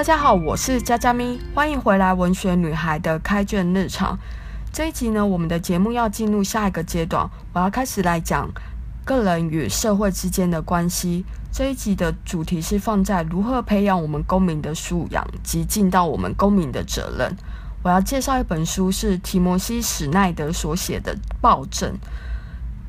[0.00, 4.18] 大家好，我是佳佳咪，欢迎回来文学女孩的开卷日常。
[4.72, 8.48] 这一集呢，我们的节目要进入下一个阶段，我要开始来讲
[9.04, 11.26] 个人与社会之间的关系。
[11.52, 17.36] 这一集的主题是放在如何培养我们公民的素养及尽到我们公民的责任。
[17.82, 21.92] 我要介绍一本书，是提摩西·史奈德所写的《暴政》，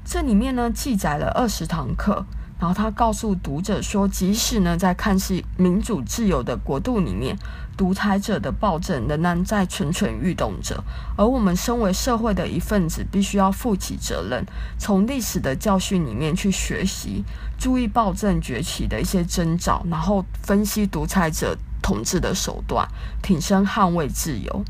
[0.05, 2.25] 这里面呢记载了二十堂课。
[2.61, 7.35] 然后他告诉读者说，即使呢在看似民主自由的国度里面，
[7.75, 10.83] 独裁者的暴政仍然在蠢蠢欲动着，
[11.17, 14.45] 而我们身为社会的一份子，必须要负起责任，
[14.77, 17.23] 从历史的教训里面去学习，
[17.57, 22.87] 注意暴政崛起的一些征兆，然后分析独裁者统治的手段，
[23.23, 24.63] 挺身捍卫自由。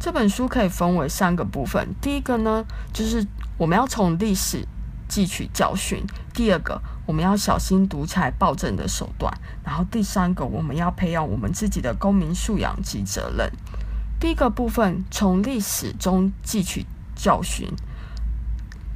[0.00, 2.64] 这本书可以分为三个部分，第一个呢，
[2.94, 3.26] 就是
[3.58, 4.66] 我们要从历史。
[5.08, 6.04] 汲取教训。
[6.34, 9.32] 第二个，我们要小心独裁暴政的手段。
[9.64, 13.50] 然后第三个，我们要培养我们自己的公民素养及责任。
[14.18, 17.68] 第一个部分，从历史中汲取教训。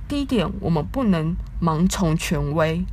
[0.09, 2.85] 第一点，我们不能盲从权威。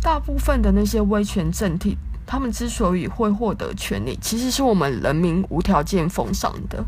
[0.00, 6.84] 大部分的那些威权政体，他们之所以会获得权力，其实是我们人民无条件奉上的。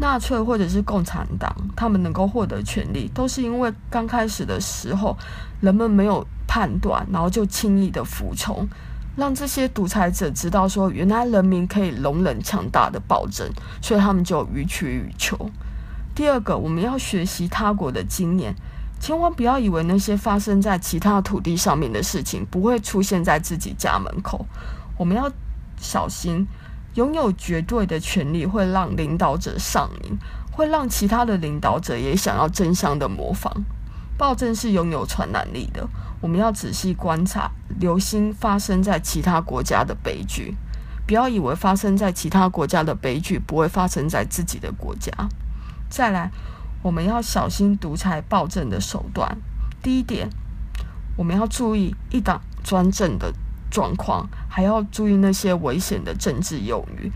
[0.00, 5.14] 纳粹或者是共产党，他们能够获得权力，都是因为刚开始的时候，
[5.60, 8.66] 人们没有判断，然后就轻易的服从，
[9.14, 13.46] 让这些独裁者知道说，原来人民可以容忍强大的暴政，
[13.82, 15.50] 所以他们就予取予求。
[16.14, 18.54] 第二个，我们要学习他国的经验，
[18.98, 24.46] 千万不要以为那些发生在其他土地上面的事情不会出现在自己家门口，
[24.96, 25.30] 我们要
[25.76, 26.46] 小心。
[26.94, 30.18] 拥有绝对的权利会让领导者上瘾，
[30.50, 33.64] 会让其他的领导者也想要争相的模仿。
[34.18, 35.88] 暴政是拥有传染力的，
[36.20, 40.56] 我们要仔细观察，留心发生在其他国家的悲剧。
[41.06, 45.12] 不要以为发生在其他国家的悲剧不会发生在自己的国家。
[45.88, 46.30] 再来，
[46.82, 49.38] 我们要小心独裁暴政的手段。
[49.82, 50.28] 第一点，
[51.16, 53.32] 我们要注意一党专政的。
[53.70, 57.10] 状况还要注意那些危险的政治用语。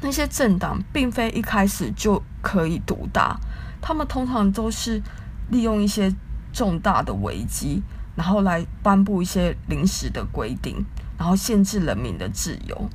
[0.00, 3.38] 那些政党并非一开始就可以独大，
[3.82, 5.02] 他们通常都是
[5.50, 6.14] 利用一些
[6.52, 7.82] 重大的危机，
[8.14, 10.82] 然后来颁布一些临时的规定，
[11.18, 12.88] 然后限制人民的自由。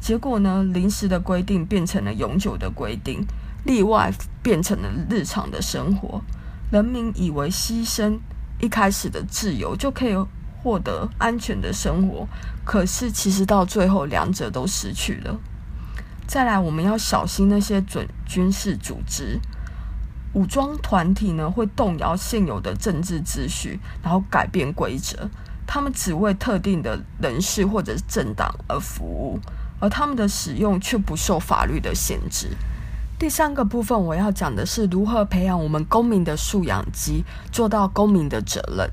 [0.00, 3.26] 结果呢，临时的规定变成了永久的规定，
[3.64, 4.10] 例外
[4.42, 6.22] 变成了日常的生活。
[6.70, 8.18] 人民以为牺牲
[8.60, 10.14] 一开始的自由就可以。
[10.62, 12.26] 获得安全的生活，
[12.64, 15.36] 可是其实到最后两者都失去了。
[16.26, 19.40] 再来，我们要小心那些准军事组织、
[20.32, 25.28] 武装团体呢，会动摇现有的政治秩序，然后改变规则。
[25.66, 29.38] 他们只为特定的人士或者政党而服务，
[29.78, 32.48] 而他们的使用却不受法律的限制。
[33.18, 38.90] 第三个部分，我要讲的是如何培养我们公民的素养及做到公民的责任。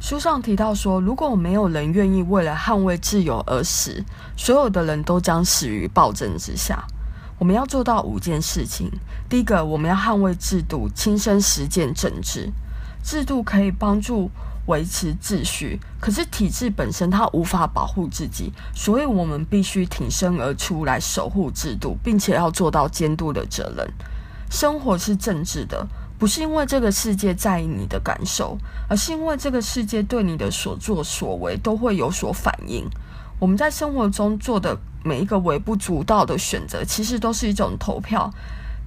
[0.00, 4.04] 书上提到说，如果没有人愿意为了捍卫自由而死，
[4.36, 6.84] 所有的人都将死于暴政之下。
[7.38, 8.90] 我们要做到五件事情。
[9.28, 12.52] 第一个，我们要捍卫制度，亲身实践政治。
[13.02, 14.30] 制度可以帮助
[14.66, 23.90] 维持秩序，可是体制本身它无法保护自己，所以我们必须挺身而出来守护制度，并且要做到监督的责任。
[24.50, 25.86] 生活是政治的。
[26.24, 28.56] 不是因为这个世界在意你的感受，
[28.88, 32.88] 而是因为这个世界对你的所作所为都会有所反应。
[33.38, 34.74] 我们在生活中做的
[35.04, 38.32] 每一个微不足道的选择，其实都是一种投票，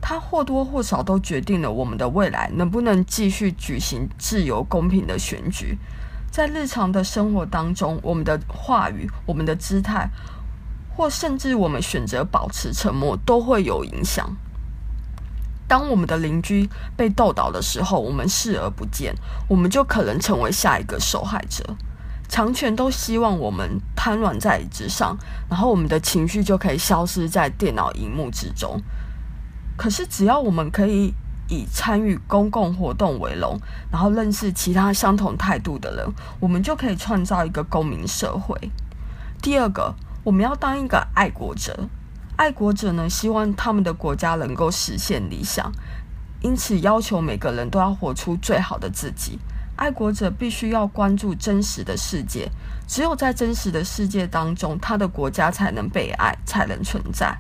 [0.02, 5.78] 它或多或少都决定了我们的未来能不能继续举行自由公平的选举。
[6.32, 10.10] 在日常的生活当中，我们的话语、我们的姿态，
[10.96, 14.28] 或甚至我们选择保持沉默，都会有影响。
[15.68, 19.14] 当我们的邻居被斗倒的时候，我们视而不见，
[19.50, 21.64] 我们就可能成为下一个受害者。
[22.30, 25.18] 强权都希望我们瘫软在椅子上，
[25.50, 28.82] 然后我们的情绪就可以消失在电脑荧幕之中。
[29.78, 31.14] 可是，只要我们可以
[31.50, 33.58] 以参与公共活动为荣，
[33.92, 36.06] 然后认识其他相同态度的人，
[36.40, 38.72] 我们就可以创造一个公民社会。
[39.42, 39.94] 第二个，
[40.24, 41.88] 我们要当一个爱国者。
[42.38, 45.72] 爱国者呢，希望他们的国家能够实现理想，
[46.42, 49.40] 因此要求每个人都要活出最好的自己。
[49.76, 52.48] 爱国者必须要关注真实的世界，
[52.88, 57.36] 只有在真实的世界当中，他的国家才能被爱，才能存在。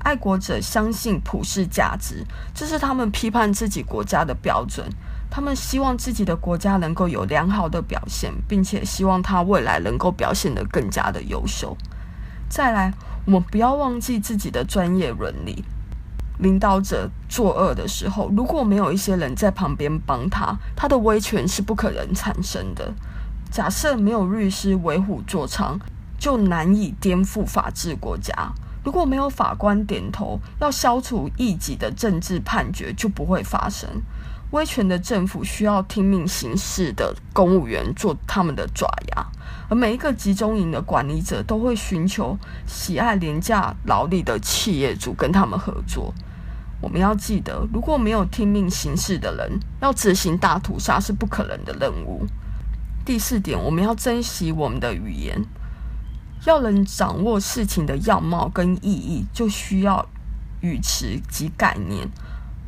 [0.00, 2.22] 爱国者相信普世价值，
[2.54, 4.86] 这是他们批判自己国家的标准。
[5.30, 11.74] 他们希望自己的国家能够有良好的表现，并且希望他未来能够表现得更加的优秀。
[12.54, 15.64] 再来，我们不要忘记自己的专业伦理。
[16.38, 22.94] 领导者作恶的时候，如果没有一些人在旁边帮他，他的威权是不可能产生的。
[23.50, 25.76] 假设没有律师为虎作伥，
[26.16, 28.32] 就难以颠覆法治国家。
[28.84, 33.88] 如果没有法官点头，要消除异己的政治判决就不会发生。
[34.50, 39.26] 威权的政府需要听命行事的公务员做他们的爪牙，
[39.68, 46.14] 而每一个集中营的管理者都会寻求喜爱廉价劳力的企业主跟他们合作。
[46.80, 52.24] 我们要记得，如果没有听命行事的人，要执行大屠杀是不可能的任务。
[53.04, 55.42] 第四点，我们要珍惜我们的语言，
[56.44, 60.06] 要能掌握事情的样貌跟意义，就需要
[60.60, 62.08] 语词及概念。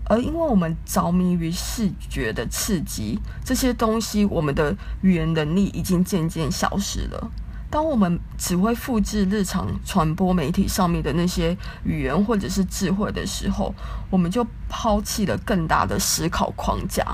[0.08, 7.30] 而因为我们着迷于视觉的刺激，这些东西，我们的语言能力已经渐渐消失了。
[7.68, 13.74] 当我们只会复制日常传播媒体上面的那些语言或者是智慧的时候，
[14.08, 17.04] 我们就抛弃了更大的思考框架。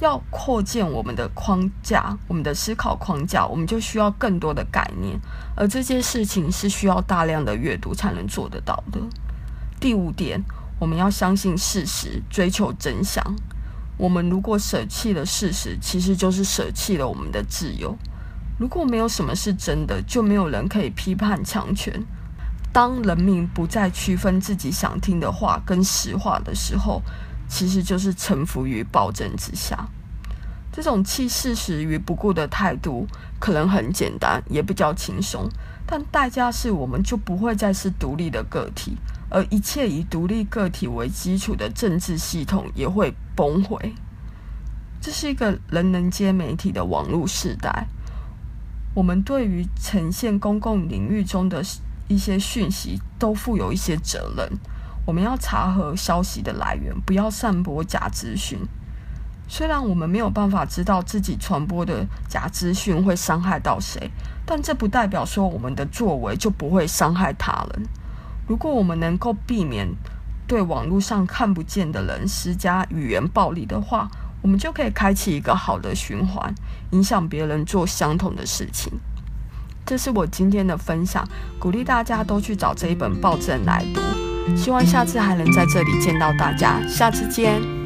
[0.00, 5.18] 要扩建我们的框架，我们的思考框架，我们就需要更多的概念，
[5.56, 9.00] 而这件事情是需要大量的阅读才能做得到的。
[9.80, 10.42] 第五点。
[10.80, 13.24] 我们要相信事实，追求真相。
[13.96, 17.96] 我们如果舍弃了事实，其实就是舍弃了我们的自由。
[18.58, 22.04] 如果没有什么是真的，就没有人可以批判强权。
[22.72, 27.00] 当人民不再区分自己想听的话跟实话的时候，
[27.48, 29.88] 其实就是臣服于暴政之下。
[30.72, 33.06] 这种弃事实于不顾的态度，
[33.38, 35.48] 可能很简单，也比较轻松，
[35.86, 38.96] 但代价是我们就不会再是独立的个体。
[39.30, 43.94] 而一切以独立个体为基础的政治系统也会崩毁。
[45.00, 47.88] 这是一个人人皆媒体的网络时代，
[48.94, 51.64] 我们对于呈现公共领域中的
[52.06, 54.52] 一些讯息都负有一些责任。
[55.06, 58.58] 我们要查核消息的来源，不要散播假资讯。
[59.46, 64.10] 虽然我们没有办法知道自己传播的假资讯会伤害到谁，
[64.46, 67.86] 但这不代表说我们的作为就不会伤害他人。
[68.48, 69.86] 如果我们能够避免
[70.46, 74.08] 对网络上看不见的人施加语言暴力的话，
[74.40, 76.54] 我们就可以开启一个好的循环，
[76.92, 78.90] 影响别人做相同的事情。
[79.84, 81.28] 这是我今天的分享，
[81.58, 84.23] 鼓励大家都去找这一本暴政来读。
[84.56, 87.83] 希望下次还能在这里见到大家，下次见。